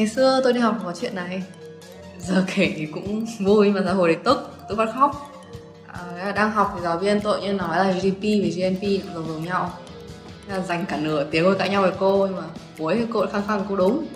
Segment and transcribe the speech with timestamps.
[0.00, 1.42] Ngày xưa tôi đi học có chuyện này.
[2.18, 5.32] Giờ kể thì cũng vui mà giờ hồi đấy tức tôi bắt khóc.
[5.86, 9.44] À, Đang học thì giáo viên tội nhiên nói là GDP và GNP giống giống
[9.44, 9.72] nhau.
[10.48, 12.42] Là dành cả nửa tiếng ngồi cãi nhau với cô nhưng mà
[12.78, 14.06] cuối thì cô khăng khăng cô đúng.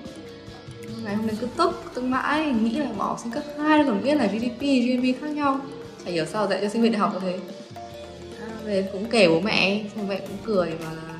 [1.05, 4.15] Ngày hôm nay cứ tức tức mãi nghĩ là bỏ sinh cấp 2 còn biết
[4.15, 5.61] là GDP GNP khác nhau.
[6.05, 7.39] Chả hiểu sao dạy cho sinh viên đại học như thế.
[8.41, 11.15] À, về cũng kể bố mẹ bố mẹ cũng cười và là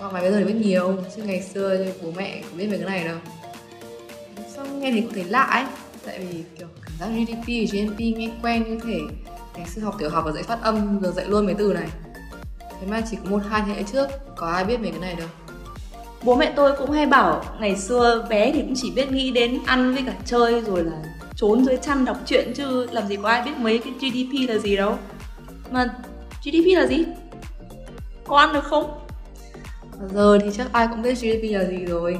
[0.00, 2.78] hoặc mày bây giờ thì biết nhiều chứ ngày xưa bố mẹ cũng biết về
[2.78, 3.16] cái này đâu
[4.80, 5.64] nghe thì cũng thấy lạ ấy.
[6.06, 9.00] Tại vì kiểu cảm giác GDP GNP nghe quen như thể
[9.56, 11.88] ngày xưa học tiểu học và dạy phát âm giờ dạy luôn mấy từ này.
[12.60, 15.14] Thế mà chỉ có một hai thế hệ trước có ai biết về cái này
[15.14, 15.28] đâu.
[16.22, 19.58] Bố mẹ tôi cũng hay bảo ngày xưa bé thì cũng chỉ biết nghĩ đến
[19.66, 21.02] ăn với cả chơi rồi là
[21.36, 24.58] trốn dưới chăn đọc truyện chứ làm gì có ai biết mấy cái GDP là
[24.58, 24.98] gì đâu.
[25.70, 25.94] Mà
[26.44, 27.04] GDP là gì?
[28.26, 29.06] Có ăn được không?
[30.12, 32.18] Giờ thì chắc ai cũng biết GDP là gì rồi.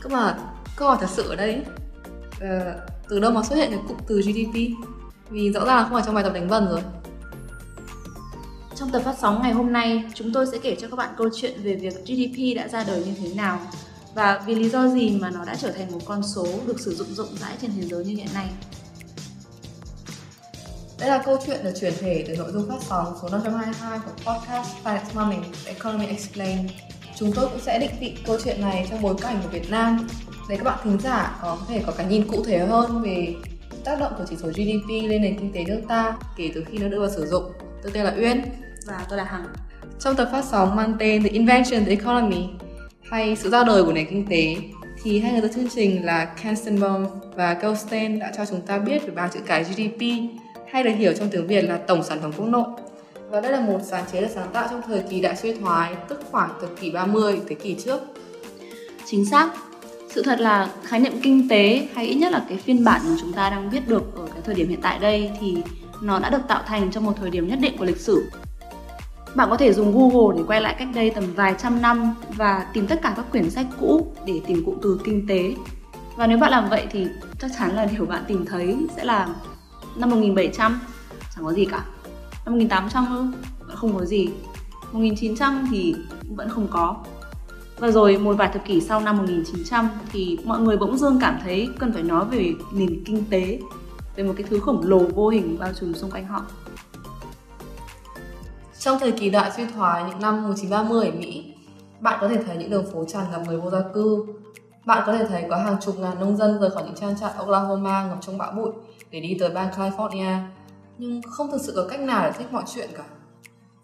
[0.00, 0.38] Cơ mà
[0.76, 1.62] câu hỏi thật sự ở đây
[2.44, 2.50] uh,
[3.08, 4.54] từ đâu mà xuất hiện được cụm từ GDP
[5.30, 6.80] vì rõ ràng là không phải trong bài tập đánh vần rồi
[8.78, 11.28] trong tập phát sóng ngày hôm nay, chúng tôi sẽ kể cho các bạn câu
[11.36, 13.60] chuyện về việc GDP đã ra đời như thế nào
[14.14, 16.94] và vì lý do gì mà nó đã trở thành một con số được sử
[16.94, 18.46] dụng rộng rãi trên thế giới như hiện nay.
[20.98, 24.32] Đây là câu chuyện được chuyển thể từ nội dung phát sóng số 522 của
[24.32, 26.70] podcast Finance Money Economy Explained.
[27.16, 30.06] Chúng tôi cũng sẽ định vị câu chuyện này trong bối cảnh của Việt Nam
[30.48, 33.34] để các bạn thính giả có thể có cái nhìn cụ thể hơn về
[33.84, 36.78] tác động của chỉ số GDP lên nền kinh tế nước ta kể từ khi
[36.78, 37.52] nó đưa vào sử dụng.
[37.82, 38.42] Tôi tên là Uyên
[38.86, 39.46] và tôi là Hằng.
[40.00, 42.44] Trong tập phát sóng mang tên The Invention of the Economy
[43.10, 44.56] hay sự ra đời của nền kinh tế
[45.02, 49.02] thì hai người dẫn chương trình là Kenstenbaum và Goldstein đã cho chúng ta biết
[49.06, 50.02] về ba chữ cái GDP
[50.70, 52.68] hay được hiểu trong tiếng Việt là tổng sản phẩm quốc nội.
[53.30, 55.94] Và đây là một sáng chế được sáng tạo trong thời kỳ đại suy thoái,
[56.08, 58.00] tức khoảng thập kỷ 30 thế kỷ trước.
[59.06, 59.50] Chính xác.
[60.18, 63.16] Sự thật là khái niệm kinh tế hay ít nhất là cái phiên bản mà
[63.20, 65.56] chúng ta đang biết được ở cái thời điểm hiện tại đây thì
[66.02, 68.30] nó đã được tạo thành trong một thời điểm nhất định của lịch sử
[69.34, 72.66] bạn có thể dùng Google để quay lại cách đây tầm vài trăm năm và
[72.72, 75.54] tìm tất cả các quyển sách cũ để tìm cụm từ kinh tế.
[76.16, 77.06] Và nếu bạn làm vậy thì
[77.38, 79.28] chắc chắn là điều bạn tìm thấy sẽ là
[79.96, 80.80] năm 1700
[81.34, 81.84] chẳng có gì cả.
[82.44, 83.34] Năm 1800?
[83.58, 84.28] Vẫn không có gì.
[84.92, 85.94] 1900 thì
[86.36, 86.96] vẫn không có.
[87.78, 91.38] Và rồi một vài thập kỷ sau năm 1900 thì mọi người bỗng dưng cảm
[91.44, 93.58] thấy cần phải nói về nền kinh tế,
[94.16, 96.42] về một cái thứ khổng lồ vô hình bao trùm xung quanh họ.
[98.78, 101.54] Trong thời kỳ đại suy thoái những năm 1930 ở Mỹ,
[102.00, 104.26] bạn có thể thấy những đường phố tràn ngập người vô gia cư.
[104.84, 107.32] Bạn có thể thấy có hàng chục ngàn nông dân rời khỏi những trang trại
[107.38, 108.70] Oklahoma ngập trong bão bụi
[109.10, 110.38] để đi tới bang California.
[110.98, 113.04] Nhưng không thực sự có cách nào để thích mọi chuyện cả.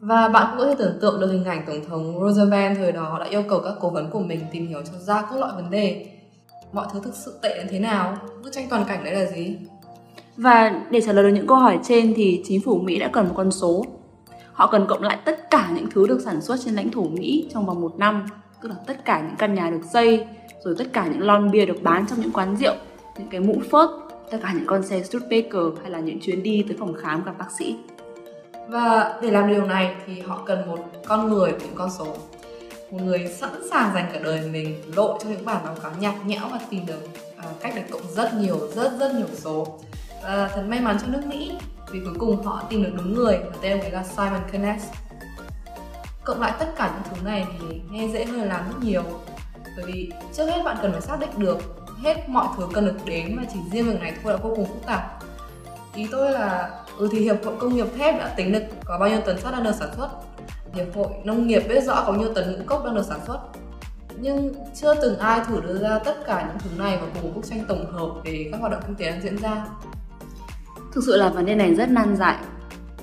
[0.01, 3.17] Và bạn cũng có thể tưởng tượng được hình ảnh Tổng thống Roosevelt thời đó
[3.21, 5.71] đã yêu cầu các cố vấn của mình tìm hiểu cho ra các loại vấn
[5.71, 6.07] đề.
[6.73, 8.17] Mọi thứ thực sự tệ đến thế nào?
[8.45, 9.57] Bức tranh toàn cảnh đấy là gì?
[10.37, 13.29] Và để trả lời được những câu hỏi trên thì chính phủ Mỹ đã cần
[13.29, 13.85] một con số
[14.53, 17.49] họ cần cộng lại tất cả những thứ được sản xuất trên lãnh thổ Mỹ
[17.55, 18.27] trong vòng một năm,
[18.63, 20.27] tức là tất cả những căn nhà được xây,
[20.65, 22.75] rồi tất cả những lon bia được bán trong những quán rượu,
[23.19, 23.91] những cái mũ phớt,
[24.31, 27.39] tất cả những con xe Studebaker hay là những chuyến đi tới phòng khám gặp
[27.39, 27.77] bác sĩ
[28.69, 32.07] và để làm điều này thì họ cần một con người với những con số.
[32.91, 36.15] Một người sẵn sàng dành cả đời mình lộ cho những bản báo cáo nhạt
[36.27, 39.79] nhẽo và tìm được à, cách để cộng rất nhiều, rất rất nhiều số.
[40.23, 41.53] Và thật may mắn cho nước Mỹ,
[41.91, 44.83] vì cuối cùng họ tìm được đúng người và tên ông ấy là Simon Keynes
[46.25, 49.03] cộng lại tất cả những thứ này thì nghe dễ hơn làm rất nhiều.
[49.77, 51.59] Bởi vì trước hết bạn cần phải xác định được
[52.03, 54.67] hết mọi thứ cần được đến mà chỉ riêng việc này thôi đã vô cùng
[54.67, 55.23] phức tạp.
[55.95, 59.09] Ý tôi là ừ thì hiệp hội công nghiệp thép đã tính được có bao
[59.09, 60.09] nhiêu tấn sắt đang được sản xuất?
[60.75, 63.21] Hiệp hội nông nghiệp biết rõ có bao nhiêu tấn ngũ cốc đang được sản
[63.27, 63.39] xuất.
[64.21, 67.31] Nhưng chưa từng ai thử đưa ra tất cả những thứ này vào cùng một
[67.35, 69.67] bức tranh tổng hợp về các hoạt động kinh tế đang diễn ra.
[70.93, 72.39] Thực sự là vấn đề này rất nan giải.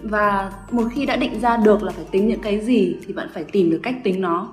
[0.01, 3.29] Và một khi đã định ra được là phải tính những cái gì thì bạn
[3.33, 4.51] phải tìm được cách tính nó.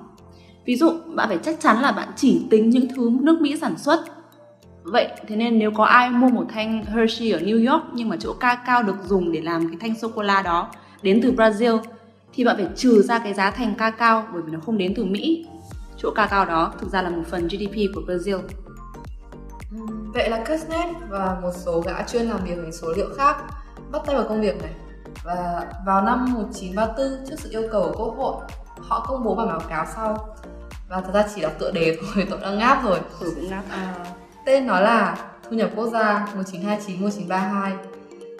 [0.65, 3.77] Ví dụ, bạn phải chắc chắn là bạn chỉ tính những thứ nước mỹ sản
[3.77, 3.99] xuất
[4.91, 8.15] vậy thế nên nếu có ai mua một thanh Hershey ở New York nhưng mà
[8.19, 10.71] chỗ ca cao được dùng để làm cái thanh sô cô la đó
[11.01, 11.79] đến từ Brazil
[12.33, 14.93] thì bạn phải trừ ra cái giá thành ca cao bởi vì nó không đến
[14.95, 15.45] từ Mỹ
[15.97, 18.39] chỗ ca cao đó thực ra là một phần GDP của Brazil
[20.13, 23.35] Vậy là Kuznets và một số gã chuyên làm việc với số liệu khác
[23.91, 24.71] bắt tay vào công việc này.
[25.23, 28.35] Và vào năm 1934, trước sự yêu cầu của Quốc hội,
[28.79, 30.35] họ công bố bản báo cáo sau.
[30.89, 32.99] Và thật ra chỉ đọc tựa đề thôi, tôi đang ngáp rồi.
[33.19, 33.63] Ừ, cũng ngáp.
[33.71, 33.95] À,
[34.45, 35.17] tên nó là
[35.49, 37.71] Thu nhập quốc gia 1929-1932.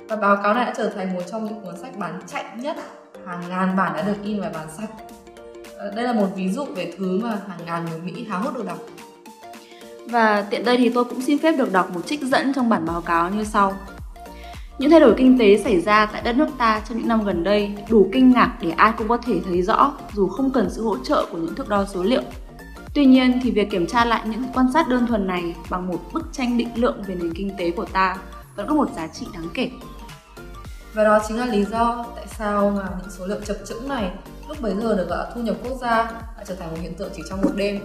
[0.10, 2.78] Và báo cáo này đã trở thành một trong những cuốn sách bán chạy nhất.
[3.26, 4.90] Hàng ngàn bản đã được in và bản sách.
[5.78, 8.58] Ờ, đây là một ví dụ về thứ mà hàng ngàn người Mỹ háo hức
[8.58, 8.78] được đọc
[10.10, 12.86] Và tiện đây thì tôi cũng xin phép được đọc một trích dẫn trong bản
[12.86, 13.74] báo cáo như sau.
[14.80, 17.44] Những thay đổi kinh tế xảy ra tại đất nước ta trong những năm gần
[17.44, 20.84] đây đủ kinh ngạc để ai cũng có thể thấy rõ dù không cần sự
[20.84, 22.22] hỗ trợ của những thước đo số liệu.
[22.94, 26.00] Tuy nhiên thì việc kiểm tra lại những quan sát đơn thuần này bằng một
[26.14, 28.18] bức tranh định lượng về nền kinh tế của ta
[28.56, 29.72] vẫn có một giá trị đáng kể.
[30.94, 34.12] Và đó chính là lý do tại sao mà những số liệu chập chững này
[34.48, 36.04] lúc bấy giờ được gọi là thu nhập quốc gia
[36.38, 37.80] đã trở thành một hiện tượng chỉ trong một đêm.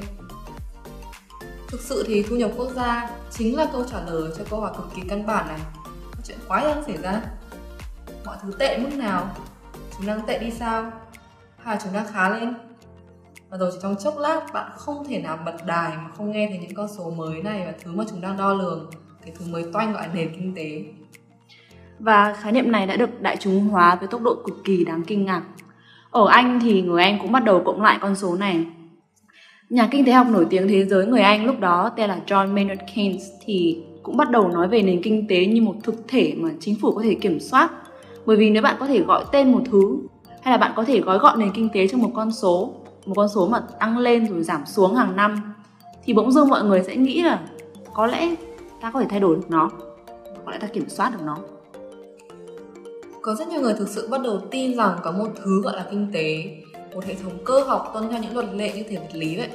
[1.69, 4.73] Thực sự thì thu nhập quốc gia chính là câu trả lời cho câu hỏi
[4.77, 5.61] cực kỳ căn bản này.
[5.85, 7.21] Có chuyện quái đang xảy ra.
[8.25, 9.37] Mọi thứ tệ mức nào?
[9.97, 10.93] Chúng đang tệ đi sao?
[11.59, 12.55] Hay chúng đang khá lên?
[13.51, 16.47] Và rồi chỉ trong chốc lát bạn không thể nào bật đài mà không nghe
[16.49, 18.91] thấy những con số mới này và thứ mà chúng đang đo lường
[19.25, 20.85] cái thứ mới toanh gọi là nền kinh tế
[21.99, 25.03] và khái niệm này đã được đại chúng hóa với tốc độ cực kỳ đáng
[25.07, 25.43] kinh ngạc.
[26.11, 28.67] Ở Anh thì người Anh cũng bắt đầu cộng lại con số này.
[29.71, 32.55] Nhà kinh tế học nổi tiếng thế giới người Anh lúc đó tên là John
[32.55, 36.35] Maynard Keynes thì cũng bắt đầu nói về nền kinh tế như một thực thể
[36.37, 37.71] mà chính phủ có thể kiểm soát.
[38.27, 39.99] Bởi vì nếu bạn có thể gọi tên một thứ
[40.43, 42.73] hay là bạn có thể gói gọn nền kinh tế trong một con số,
[43.07, 45.55] một con số mà tăng lên rồi giảm xuống hàng năm
[46.05, 47.41] thì bỗng dưng mọi người sẽ nghĩ là
[47.95, 48.35] có lẽ
[48.81, 49.71] ta có thể thay đổi được nó,
[50.45, 51.39] có lẽ ta kiểm soát được nó.
[53.23, 55.87] Có rất nhiều người thực sự bắt đầu tin rằng có một thứ gọi là
[55.91, 56.57] kinh tế
[56.95, 59.51] một hệ thống cơ học tuân theo những luật lệ như thể vật lý vậy.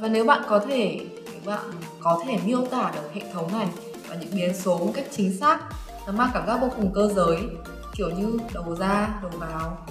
[0.00, 1.00] Và nếu bạn có thể
[1.32, 1.60] nếu bạn
[2.00, 3.68] có thể miêu tả được hệ thống này
[4.08, 5.60] và những biến số một cách chính xác
[6.06, 7.38] nó mang cảm giác vô cùng cơ giới
[7.96, 9.86] kiểu như đầu ra đầu vào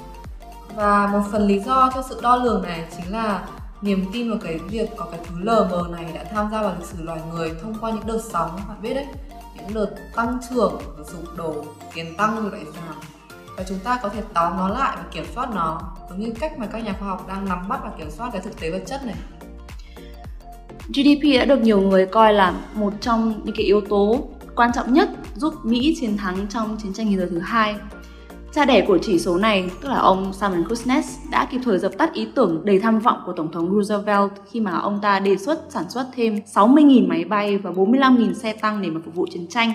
[0.75, 3.47] và một phần lý do cho sự đo lường này chính là
[3.81, 6.75] niềm tin vào cái việc có cái thứ lờ mờ này đã tham gia vào
[6.79, 9.05] lịch sử loài người thông qua những đợt sóng, bạn biết đấy,
[9.55, 10.81] những đợt tăng trưởng,
[11.11, 12.95] sụp đổ, tiền tăng rồi lại giảm.
[13.57, 16.59] Và chúng ta có thể tóm nó lại và kiểm soát nó, giống như cách
[16.59, 18.83] mà các nhà khoa học đang nắm bắt và kiểm soát cái thực tế vật
[18.85, 19.15] chất này.
[20.87, 24.93] GDP đã được nhiều người coi là một trong những cái yếu tố quan trọng
[24.93, 27.75] nhất giúp Mỹ chiến thắng trong chiến tranh thế giới thứ hai.
[28.55, 31.91] Cha đẻ của chỉ số này, tức là ông Simon Kuznets, đã kịp thời dập
[31.97, 35.37] tắt ý tưởng đầy tham vọng của Tổng thống Roosevelt khi mà ông ta đề
[35.37, 39.27] xuất sản xuất thêm 60.000 máy bay và 45.000 xe tăng để mà phục vụ
[39.31, 39.73] chiến tranh.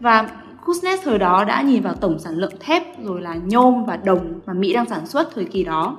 [0.00, 0.30] Và
[0.64, 4.40] Kuznets thời đó đã nhìn vào tổng sản lượng thép rồi là nhôm và đồng
[4.46, 5.96] mà Mỹ đang sản xuất thời kỳ đó.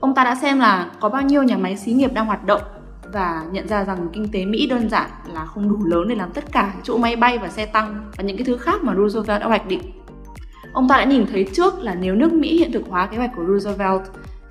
[0.00, 2.62] Ông ta đã xem là có bao nhiêu nhà máy xí nghiệp đang hoạt động
[3.12, 6.30] và nhận ra rằng kinh tế Mỹ đơn giản là không đủ lớn để làm
[6.32, 9.40] tất cả chỗ máy bay và xe tăng và những cái thứ khác mà Roosevelt
[9.40, 10.01] đã hoạch định
[10.72, 13.30] Ông ta đã nhìn thấy trước là nếu nước Mỹ hiện thực hóa kế hoạch
[13.36, 14.02] của Roosevelt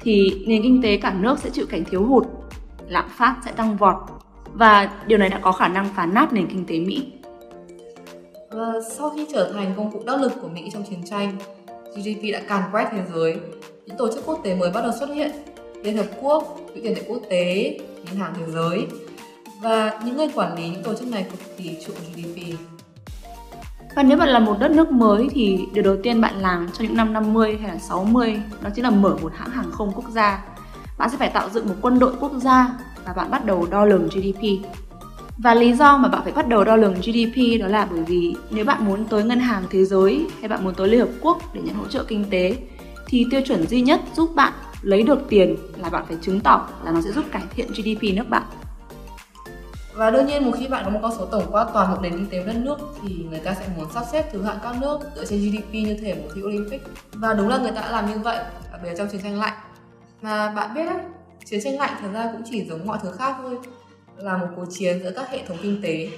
[0.01, 2.27] thì nền kinh tế cả nước sẽ chịu cảnh thiếu hụt,
[2.87, 3.95] lạm phát sẽ tăng vọt
[4.53, 7.07] và điều này đã có khả năng phá nát nền kinh tế Mỹ.
[8.51, 11.37] Và sau khi trở thành công cụ đắc lực của Mỹ trong chiến tranh,
[11.95, 13.35] GDP đã càn quét thế giới.
[13.85, 15.31] Những tổ chức quốc tế mới bắt đầu xuất hiện,
[15.83, 18.87] Liên Hợp Quốc, Quỹ tiền tệ quốc tế, Ngân hàng Thế giới
[19.61, 22.37] và những người quản lý những tổ chức này cực kỳ trụ GDP.
[23.95, 26.83] Và nếu bạn là một đất nước mới thì điều đầu tiên bạn làm cho
[26.83, 30.09] những năm 50 hay là 60 đó chính là mở một hãng hàng không quốc
[30.09, 30.43] gia.
[30.97, 32.69] Bạn sẽ phải tạo dựng một quân đội quốc gia
[33.05, 34.43] và bạn bắt đầu đo lường GDP.
[35.37, 38.35] Và lý do mà bạn phải bắt đầu đo lường GDP đó là bởi vì
[38.49, 41.37] nếu bạn muốn tới ngân hàng thế giới hay bạn muốn tới Liên Hợp Quốc
[41.53, 42.55] để nhận hỗ trợ kinh tế,
[43.07, 46.67] thì tiêu chuẩn duy nhất giúp bạn lấy được tiền là bạn phải chứng tỏ
[46.83, 48.43] là nó sẽ giúp cải thiện GDP nước bạn.
[49.93, 52.11] Và đương nhiên một khi bạn có một con số tổng quát toàn bộ nền
[52.11, 54.99] kinh tế đất nước thì người ta sẽ muốn sắp xếp thứ hạng các nước
[55.15, 56.81] dựa trên GDP như thể một thi Olympic.
[57.13, 58.37] Và đúng là người ta đã làm như vậy,
[58.71, 59.53] đặc biệt trong chiến tranh lạnh.
[60.21, 60.99] Mà bạn biết đấy,
[61.45, 63.57] chiến tranh lạnh thật ra cũng chỉ giống mọi thứ khác thôi,
[64.17, 66.09] là một cuộc chiến giữa các hệ thống kinh tế.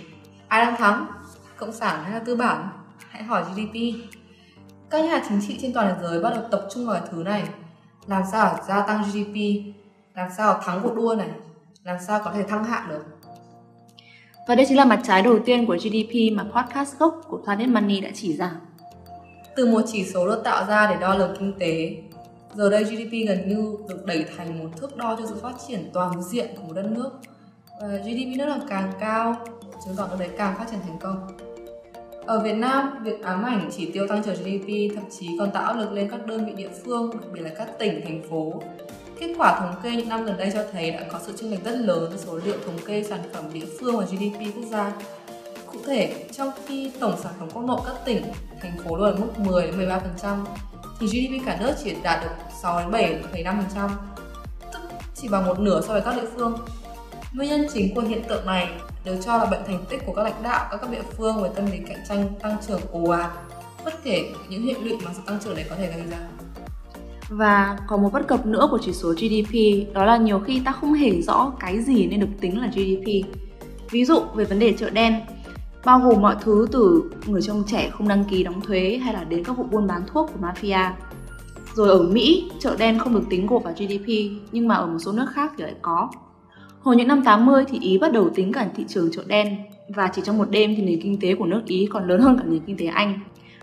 [0.48, 1.08] Ai đang thắng?
[1.58, 2.68] Cộng sản hay là tư bản?
[3.10, 3.76] Hãy hỏi GDP.
[4.90, 7.44] Các nhà chính trị trên toàn thế giới bắt đầu tập trung vào thứ này.
[8.08, 9.36] Làm sao gia tăng GDP?
[10.16, 11.30] Làm sao thắng cuộc đua này?
[11.84, 13.04] Làm sao có thể thăng hạng được?
[14.48, 17.70] Và đây chính là mặt trái đầu tiên của GDP mà podcast gốc của Planet
[17.70, 18.52] Money đã chỉ ra.
[19.56, 21.96] Từ một chỉ số được tạo ra để đo lường kinh tế,
[22.56, 25.90] giờ đây GDP gần như được đẩy thành một thước đo cho sự phát triển
[25.94, 27.10] toàn diện của một đất nước.
[27.82, 29.36] Và GDP nước là càng cao,
[29.86, 31.28] chứng tỏ nước đấy càng phát triển thành công.
[32.26, 35.64] Ở Việt Nam, việc ám ảnh chỉ tiêu tăng trưởng GDP thậm chí còn tạo
[35.64, 38.54] áp lực lên các đơn vị địa phương, đặc biệt là các tỉnh, thành phố
[39.24, 41.64] Kết quả thống kê những năm gần đây cho thấy đã có sự chênh lệch
[41.64, 44.92] rất lớn giữa số liệu thống kê sản phẩm địa phương và GDP quốc gia.
[45.72, 48.24] Cụ thể, trong khi tổng sản phẩm quốc nội các tỉnh,
[48.62, 50.46] thành phố luôn ở mức 10 đến 13%,
[51.00, 52.30] thì GDP cả nước chỉ đạt được
[52.62, 53.90] 6 đến 7,5%,
[54.74, 54.80] tức
[55.16, 56.58] chỉ bằng một nửa so với các địa phương.
[57.34, 58.70] Nguyên nhân chính của hiện tượng này
[59.06, 61.50] được cho là bệnh thành tích của các lãnh đạo các cấp địa phương về
[61.56, 63.32] tâm lý cạnh tranh tăng trưởng ồ ạt,
[63.86, 66.18] bất kể những hệ lụy mà sự tăng trưởng này có thể gây ra.
[67.36, 69.54] Và có một bất cập nữa của chỉ số GDP
[69.94, 73.08] đó là nhiều khi ta không hề rõ cái gì nên được tính là GDP.
[73.92, 75.22] Ví dụ về vấn đề chợ đen,
[75.86, 79.24] bao gồm mọi thứ từ người trông trẻ không đăng ký đóng thuế hay là
[79.24, 80.92] đến các vụ buôn bán thuốc của mafia.
[81.76, 84.08] Rồi ở Mỹ, chợ đen không được tính gộp vào GDP,
[84.52, 86.10] nhưng mà ở một số nước khác thì lại có.
[86.80, 89.56] Hồi những năm 80 thì Ý bắt đầu tính cả thị trường chợ đen
[89.96, 92.38] và chỉ trong một đêm thì nền kinh tế của nước Ý còn lớn hơn
[92.38, 93.20] cả nền kinh tế Anh.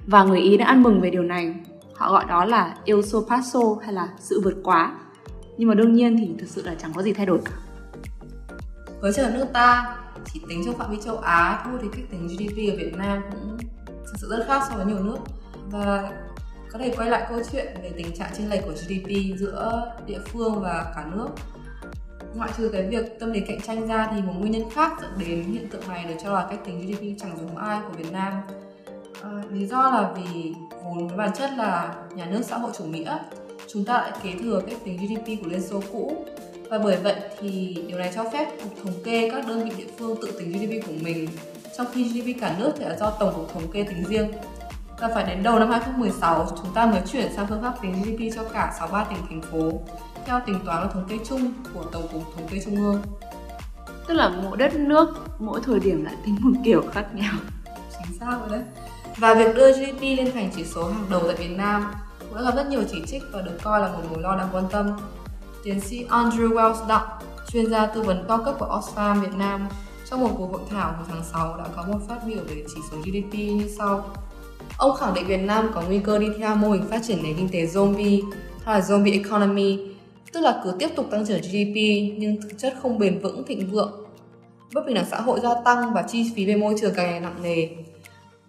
[0.07, 1.55] Và người Ý đã ăn mừng về điều này.
[2.01, 2.97] Họ gọi đó là il
[3.29, 4.99] paso hay là sự vượt quá.
[5.57, 7.53] Nhưng mà đương nhiên thì thực sự là chẳng có gì thay đổi cả.
[9.01, 9.97] Với chợ nước ta,
[10.33, 13.23] chỉ tính trong phạm vi châu Á thôi thì cách tính GDP ở Việt Nam
[13.31, 15.19] cũng thực sự rất khác so với nhiều nước.
[15.71, 16.13] Và
[16.73, 20.21] có thể quay lại câu chuyện về tình trạng chênh lệch của GDP giữa địa
[20.33, 21.29] phương và cả nước
[22.35, 25.11] ngoại trừ cái việc tâm lý cạnh tranh ra thì một nguyên nhân khác dẫn
[25.19, 28.13] đến hiện tượng này được cho là cách tính GDP chẳng giống ai của Việt
[28.13, 28.33] Nam
[29.23, 32.85] à, lý do là vì vốn với bản chất là nhà nước xã hội chủ
[32.85, 33.19] nghĩa
[33.73, 36.27] chúng ta lại kế thừa cách tính GDP của Liên Xô cũ
[36.71, 39.93] và bởi vậy thì điều này cho phép cục thống kê các đơn vị địa
[39.99, 41.29] phương tự tính GDP của mình
[41.79, 44.33] trong khi GDP cả nước thì là do tổng cục thống kê tính riêng
[45.01, 48.37] và phải đến đầu năm 2016 chúng ta mới chuyển sang phương pháp tính GDP
[48.37, 49.81] cho cả 63 tỉnh thành phố
[50.27, 53.03] theo tính toán và thống kê chung của Tổng cục Thống kê Trung ương.
[54.07, 55.09] Tức là mỗi đất nước,
[55.39, 57.35] mỗi thời điểm lại tính một kiểu khác nhau.
[57.67, 58.63] Chính xác rồi đấy.
[59.21, 62.43] Và việc đưa GDP lên thành chỉ số hàng đầu tại Việt Nam cũng đã
[62.43, 64.91] gặp rất nhiều chỉ trích và được coi là một mối lo đáng quan tâm.
[65.65, 69.69] Tiến sĩ Andrew Wells Duck, chuyên gia tư vấn cao cấp của Oxfam Việt Nam,
[70.11, 72.81] trong một cuộc hội thảo hồi tháng 6 đã có một phát biểu về chỉ
[72.91, 74.11] số GDP như sau.
[74.79, 77.37] Ông khẳng định Việt Nam có nguy cơ đi theo mô hình phát triển nền
[77.37, 78.23] kinh tế zombie
[78.65, 79.79] hay là zombie economy
[80.33, 81.77] tức là cứ tiếp tục tăng trưởng GDP
[82.19, 83.93] nhưng thực chất không bền vững thịnh vượng.
[84.75, 87.21] Bất bình đẳng xã hội gia tăng và chi phí về môi trường càng ngày
[87.21, 87.69] nặng nề.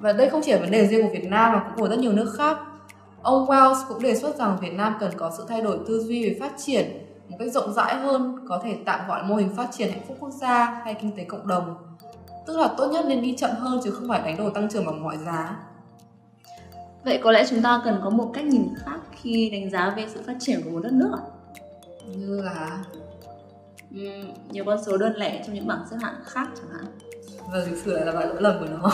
[0.01, 2.00] Và đây không chỉ là vấn đề riêng của Việt Nam mà cũng của rất
[2.00, 2.58] nhiều nước khác.
[3.22, 6.29] Ông Wells cũng đề xuất rằng Việt Nam cần có sự thay đổi tư duy
[6.29, 6.86] về phát triển
[7.27, 10.01] một cách rộng rãi hơn, có thể tạm gọi là mô hình phát triển hạnh
[10.08, 11.75] phúc quốc gia hay kinh tế cộng đồng.
[12.48, 14.86] Tức là tốt nhất nên đi chậm hơn chứ không phải đánh đổi tăng trưởng
[14.86, 15.60] bằng mọi giá.
[17.05, 20.08] Vậy có lẽ chúng ta cần có một cách nhìn khác khi đánh giá về
[20.13, 21.17] sự phát triển của một đất nước
[22.05, 22.84] như là
[23.91, 26.86] um, nhiều con số đơn lẻ trong những bảng xếp hạng khác chẳng hạn
[27.51, 28.91] và lịch sử lại là bài lỗi lầm của nó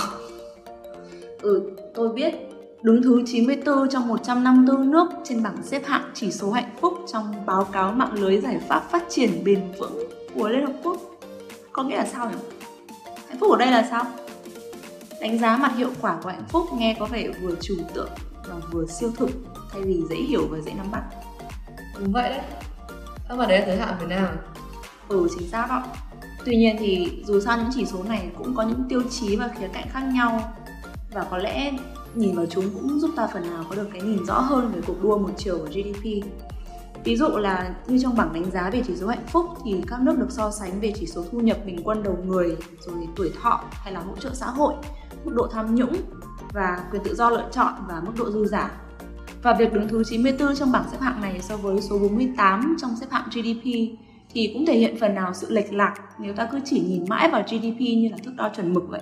[1.42, 2.34] ừ tôi biết
[2.82, 7.46] đứng thứ 94 trong 154 nước trên bảng xếp hạng chỉ số hạnh phúc trong
[7.46, 10.98] báo cáo mạng lưới giải pháp phát triển bền vững của Liên Hợp Quốc.
[11.72, 12.38] Có nghĩa là sao nhỉ?
[13.28, 14.06] Hạnh phúc ở đây là sao?
[15.22, 18.10] Đánh giá mặt hiệu quả của hạnh phúc nghe có vẻ vừa trừu tượng
[18.48, 19.30] và vừa siêu thực
[19.72, 21.04] thay vì dễ hiểu và dễ nắm bắt.
[22.00, 22.42] Đúng vậy đấy.
[23.28, 24.38] Ơ mà đấy là giới hạn Việt Nam à?
[25.08, 25.84] Ừ chính xác đó
[26.46, 29.50] Tuy nhiên thì dù sao những chỉ số này cũng có những tiêu chí và
[29.60, 30.54] khía cạnh khác nhau
[31.14, 31.74] và có lẽ
[32.16, 34.82] nhìn vào chúng cũng giúp ta phần nào có được cái nhìn rõ hơn về
[34.88, 36.04] cuộc đua một chiều của GDP
[37.04, 40.02] Ví dụ là như trong bảng đánh giá về chỉ số hạnh phúc thì các
[40.02, 43.32] nước được so sánh về chỉ số thu nhập bình quân đầu người, rồi tuổi
[43.42, 44.74] thọ hay là hỗ trợ xã hội,
[45.26, 45.96] mức độ tham nhũng
[46.54, 48.72] và quyền tự do lựa chọn và mức độ dư giả
[49.44, 52.96] và việc đứng thứ 94 trong bảng xếp hạng này so với số 48 trong
[52.96, 53.64] xếp hạng GDP
[54.34, 57.30] thì cũng thể hiện phần nào sự lệch lạc nếu ta cứ chỉ nhìn mãi
[57.32, 59.02] vào GDP như là thước đo chuẩn mực vậy.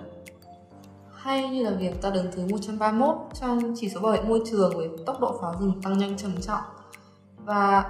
[1.26, 4.78] Hay như là việc ta đứng thứ 131 trong chỉ số bảo vệ môi trường
[4.78, 6.62] với tốc độ phá rừng tăng nhanh trầm trọng
[7.46, 7.84] và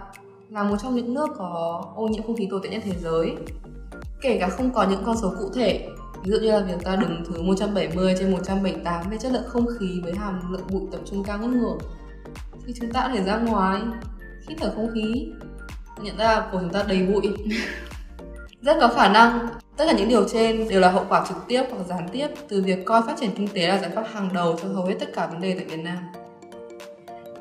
[0.50, 3.36] là một trong những nước có ô nhiễm không khí tồi tệ nhất thế giới.
[4.22, 5.89] Kể cả không có những con số cụ thể,
[6.24, 9.65] ví dụ như là việc ta đứng thứ 170 trên 178 về chất lượng không
[9.80, 11.77] khí với hàm lượng bụi tập trung cao ngất ngưỡng
[12.65, 13.82] thì chúng ta có thể ra ngoài
[14.50, 15.27] hít thở không khí
[16.01, 17.34] nhận ra của chúng ta đầy bụi
[18.62, 21.63] rất có khả năng tất cả những điều trên đều là hậu quả trực tiếp
[21.72, 24.58] hoặc gián tiếp từ việc coi phát triển kinh tế là giải pháp hàng đầu
[24.62, 25.98] cho hầu hết tất cả vấn đề tại Việt Nam.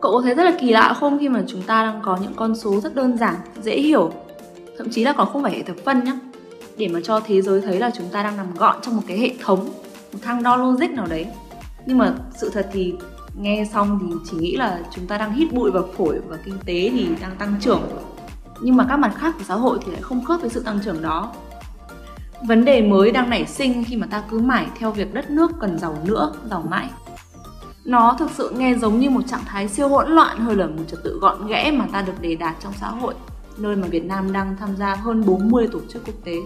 [0.01, 2.35] Cậu có thấy rất là kỳ lạ không khi mà chúng ta đang có những
[2.37, 4.13] con số rất đơn giản, dễ hiểu,
[4.79, 6.13] thậm chí là còn không phải hệ thập phân nhá,
[6.77, 9.19] để mà cho thế giới thấy là chúng ta đang nằm gọn trong một cái
[9.19, 9.65] hệ thống,
[10.13, 11.27] một thang đo logic nào đấy.
[11.87, 12.95] Nhưng mà sự thật thì
[13.41, 16.59] nghe xong thì chỉ nghĩ là chúng ta đang hít bụi vào phổi và kinh
[16.67, 17.83] tế thì đang tăng trưởng
[18.61, 20.81] nhưng mà các mặt khác của xã hội thì lại không khớp với sự tăng
[20.85, 21.33] trưởng đó
[22.47, 25.51] vấn đề mới đang nảy sinh khi mà ta cứ mãi theo việc đất nước
[25.61, 26.89] cần giàu nữa, giàu mãi.
[27.85, 30.83] Nó thực sự nghe giống như một trạng thái siêu hỗn loạn hơn là một
[30.89, 33.15] trật tự gọn ghẽ mà ta được đề đạt trong xã hội,
[33.57, 36.37] nơi mà Việt Nam đang tham gia hơn 40 tổ chức quốc tế.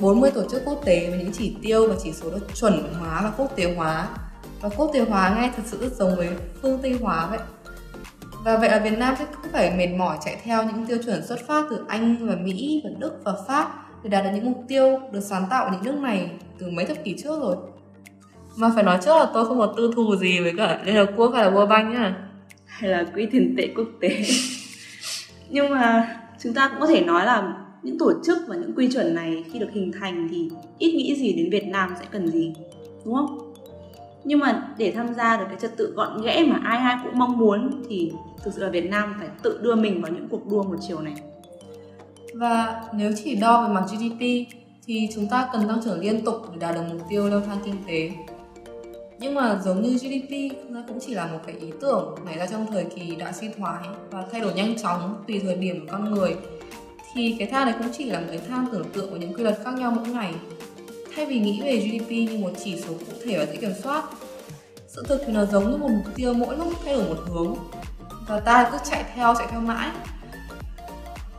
[0.00, 3.20] 40 tổ chức quốc tế với những chỉ tiêu và chỉ số được chuẩn hóa
[3.22, 4.08] và quốc tế hóa.
[4.60, 6.28] Và quốc tế hóa nghe thật sự rất giống với
[6.62, 7.38] phương tây hóa vậy.
[8.44, 11.26] Và vậy là Việt Nam sẽ cứ phải mệt mỏi chạy theo những tiêu chuẩn
[11.26, 14.64] xuất phát từ Anh và Mỹ và Đức và Pháp để đạt được những mục
[14.68, 17.56] tiêu được sáng tạo ở những nước này từ mấy thập kỷ trước rồi.
[18.56, 21.10] Mà phải nói trước là tôi không có tư thù gì với cả Liên Hợp
[21.16, 22.16] Quốc hay là World Bank nhá.
[22.66, 24.08] Hay là Quỹ tiền tệ quốc tế.
[25.50, 28.88] Nhưng mà chúng ta cũng có thể nói là những tổ chức và những quy
[28.92, 32.28] chuẩn này khi được hình thành thì ít nghĩ gì đến Việt Nam sẽ cần
[32.28, 32.52] gì,
[33.04, 33.54] đúng không
[34.24, 37.18] nhưng mà để tham gia được cái trật tự gọn ghẽ mà ai ai cũng
[37.18, 38.12] mong muốn thì
[38.44, 41.00] thực sự là Việt Nam phải tự đưa mình vào những cuộc đua một chiều
[41.00, 41.14] này
[42.34, 44.20] và nếu chỉ đo về mặt GDP
[44.86, 47.58] thì chúng ta cần tăng trưởng liên tục để đạt được mục tiêu leo thang
[47.64, 48.10] kinh tế.
[49.18, 52.46] Nhưng mà giống như GDP nó cũng chỉ là một cái ý tưởng nảy ra
[52.46, 55.92] trong thời kỳ đã suy thoái và thay đổi nhanh chóng tùy thời điểm của
[55.92, 56.36] con người.
[57.14, 59.42] Thì cái thang này cũng chỉ là một cái thang tưởng tượng của những quy
[59.42, 60.34] luật khác nhau mỗi ngày.
[61.16, 64.04] Thay vì nghĩ về GDP như một chỉ số cụ thể và dễ kiểm soát,
[64.88, 67.54] sự thực thì nó giống như một mục tiêu mỗi lúc thay đổi một hướng.
[68.28, 69.90] Và ta cứ chạy theo chạy theo mãi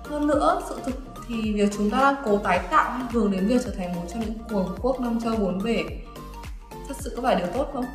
[0.09, 0.95] hơn nữa, sự thực
[1.27, 4.01] thì việc chúng ta đang cố tái tạo hay hướng đến việc trở thành một
[4.07, 5.83] trong những cường quốc năm châu bốn bể,
[6.87, 7.85] thật sự có phải điều tốt không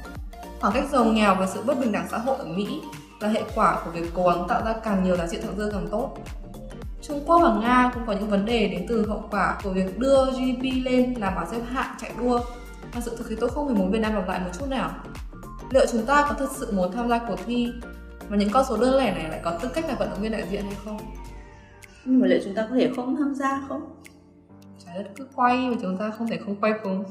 [0.61, 2.81] khoảng cách giàu nghèo và sự bất bình đẳng xã hội ở mỹ
[3.21, 5.71] là hệ quả của việc cố gắng tạo ra càng nhiều giá trị thẳng dư
[5.73, 6.17] càng tốt
[7.03, 9.99] Trung Quốc và Nga cũng có những vấn đề đến từ hậu quả của việc
[9.99, 12.41] đưa GDP lên làm bảng xếp hạng chạy đua
[12.93, 14.91] và sự thực thì tôi không hề muốn Việt Nam lặp lại một chút nào.
[15.71, 17.73] Liệu chúng ta có thực sự muốn tham gia cuộc thi
[18.29, 20.33] và những con số đơn lẻ này lại có tư cách là vận động viên
[20.33, 20.99] đại diện hay không?
[22.05, 24.03] Nhưng mà liệu chúng ta có thể không tham gia không?
[24.87, 27.05] Trái đất cứ quay và chúng ta không thể không quay cùng.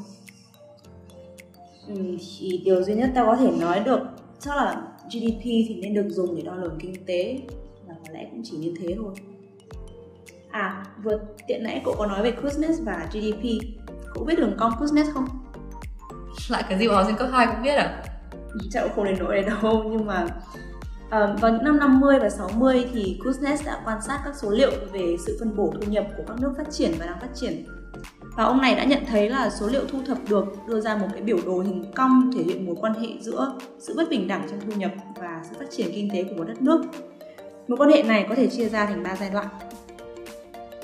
[1.88, 4.00] Ừ, thì điều duy nhất ta có thể nói được
[4.40, 7.40] chắc là GDP thì nên được dùng để đo lường kinh tế
[7.88, 9.14] và có lẽ cũng chỉ như thế thôi.
[10.52, 13.44] À, vừa tiện nãy cậu có nói về Kuznets và GDP
[14.14, 15.26] Cậu biết đường cong Kuznets không?
[16.50, 18.04] Lại cái gì mà học sinh cấp 2 cũng biết à?
[18.72, 20.28] Chắc cũng không đến nỗi này đâu Nhưng mà
[21.10, 24.72] Ờ, vào những năm 50 và 60 thì Kuznets đã quan sát các số liệu
[24.94, 27.66] về sự phân bổ thu nhập của các nước phát triển và đang phát triển
[28.40, 31.08] và ông này đã nhận thấy là số liệu thu thập được đưa ra một
[31.14, 34.48] cái biểu đồ hình cong thể hiện mối quan hệ giữa sự bất bình đẳng
[34.50, 34.92] trong thu nhập
[35.22, 36.82] và sự phát triển kinh tế của một đất nước.
[37.68, 39.48] Mối quan hệ này có thể chia ra thành 3 giai đoạn.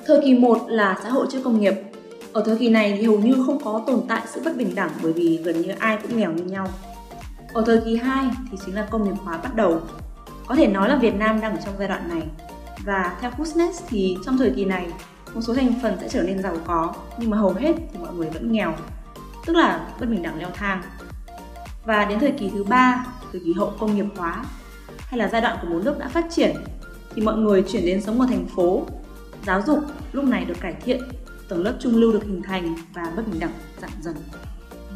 [0.06, 1.74] Thời kỳ 1 là xã hội trước công nghiệp.
[2.32, 4.90] Ở thời kỳ này thì hầu như không có tồn tại sự bất bình đẳng
[5.02, 6.68] bởi vì gần như ai cũng nghèo như nhau.
[7.52, 9.80] Ở thời kỳ 2 thì chính là công nghiệp hóa bắt đầu.
[10.46, 12.22] Có thể nói là Việt Nam đang ở trong giai đoạn này.
[12.84, 14.86] Và theo Kuznets thì trong thời kỳ này,
[15.34, 18.14] một số thành phần sẽ trở nên giàu có, nhưng mà hầu hết thì mọi
[18.14, 18.74] người vẫn nghèo,
[19.46, 20.82] tức là bất bình đẳng leo thang.
[21.84, 24.44] Và đến thời kỳ thứ ba, thời kỳ hậu công nghiệp hóa,
[24.98, 26.56] hay là giai đoạn của một nước đã phát triển,
[27.14, 28.86] thì mọi người chuyển đến sống ở thành phố
[29.46, 29.78] Giáo dục
[30.12, 31.02] lúc này được cải thiện,
[31.48, 34.16] tầng lớp trung lưu được hình thành và bất bình đẳng giảm dần.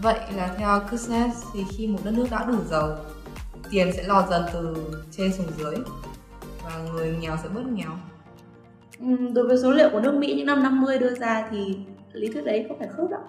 [0.02, 2.96] Vậy là theo Kuznets thì khi một đất nước đã đủ giàu,
[3.70, 4.76] tiền sẽ lọt dần từ
[5.10, 5.74] trên xuống dưới
[6.64, 7.90] và người nghèo sẽ bớt nghèo.
[9.00, 11.78] Ừ, đối với số liệu của nước Mỹ những năm 50 đưa ra thì
[12.12, 13.20] lý thuyết đấy có phải khớp đâu.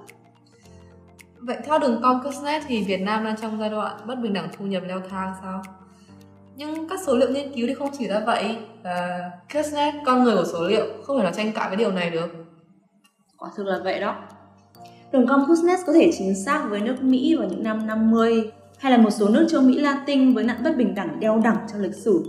[1.40, 4.50] Vậy theo đường cong Kuznets thì Việt Nam đang trong giai đoạn bất bình đẳng
[4.58, 5.64] thu nhập leo thang sao?
[6.56, 10.36] nhưng các số liệu nghiên cứu thì không chỉ ra vậy và Kuznets con người
[10.36, 12.30] của số liệu không thể nào tranh cãi với điều này được
[13.38, 14.16] quả thực là vậy đó
[15.12, 18.92] đường cong Kuznets có thể chính xác với nước Mỹ vào những năm 50 hay
[18.92, 21.82] là một số nước châu Mỹ Latin với nạn bất bình đẳng đeo đẳng trong
[21.82, 22.24] lịch sử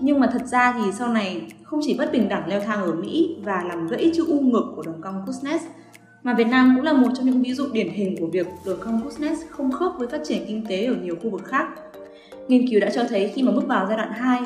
[0.00, 2.92] nhưng mà thật ra thì sau này không chỉ bất bình đẳng leo thang ở
[2.92, 5.60] Mỹ và làm gãy chữ U ngực của đường cong Kuznets
[6.22, 8.78] mà Việt Nam cũng là một trong những ví dụ điển hình của việc đường
[8.84, 11.68] cong Kuznets không khớp với phát triển kinh tế ở nhiều khu vực khác
[12.48, 14.40] Nghiên cứu đã cho thấy khi mà bước vào giai đoạn 2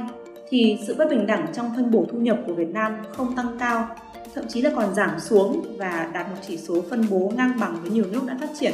[0.48, 3.58] thì sự bất bình đẳng trong phân bổ thu nhập của Việt Nam không tăng
[3.58, 3.88] cao,
[4.34, 7.76] thậm chí là còn giảm xuống và đạt một chỉ số phân bố ngang bằng
[7.82, 8.72] với nhiều nước đã phát triển.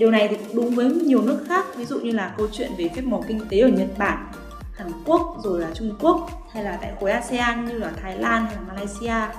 [0.00, 2.70] Điều này thì cũng đúng với nhiều nước khác, ví dụ như là câu chuyện
[2.78, 4.32] về phép màu kinh tế ở Nhật Bản,
[4.72, 8.46] Hàn Quốc rồi là Trung Quốc hay là tại khối ASEAN như là Thái Lan
[8.46, 9.36] hay là Malaysia.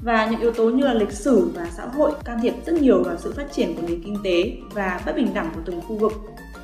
[0.00, 3.02] Và những yếu tố như là lịch sử và xã hội can thiệp rất nhiều
[3.04, 5.96] vào sự phát triển của nền kinh tế và bất bình đẳng của từng khu
[5.96, 6.12] vực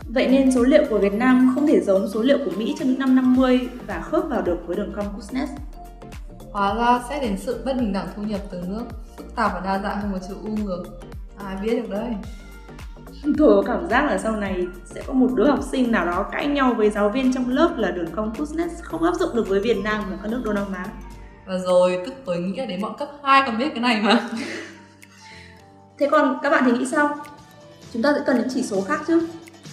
[0.09, 2.89] Vậy nên số liệu của Việt Nam không thể giống số liệu của Mỹ trong
[2.89, 5.57] những năm 50 và khớp vào được với đường cong Kuznets.
[6.53, 8.85] Hóa ra sẽ đến sự bất bình đẳng thu nhập từ nước,
[9.17, 10.85] phức tạp và đa dạng hơn một chữ U ngược.
[11.45, 12.11] Ai biết được đấy.
[13.39, 16.47] Có cảm giác là sau này sẽ có một đứa học sinh nào đó cãi
[16.47, 19.61] nhau với giáo viên trong lớp là đường cong Kuznets không áp dụng được với
[19.61, 20.87] Việt Nam và các nước Đông Nam Á.
[21.47, 24.29] Và rồi tức tôi nghĩ là đến bọn cấp 2 còn biết cái này mà.
[25.99, 27.17] Thế còn các bạn thì nghĩ sao?
[27.93, 29.29] Chúng ta sẽ cần những chỉ số khác chứ?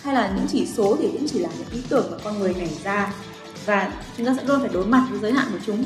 [0.06, 2.54] hay là những chỉ số thì cũng chỉ là những ý tưởng mà con người
[2.54, 3.14] nảy ra
[3.66, 5.84] và chúng ta sẽ luôn phải đối mặt với giới hạn của chúng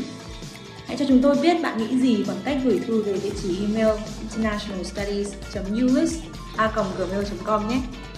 [0.87, 3.59] hãy cho chúng tôi biết bạn nghĩ gì bằng cách gửi thư về địa chỉ
[3.61, 5.33] email internationalstudies
[5.83, 6.19] ulis
[6.59, 8.08] a gmail com nhé.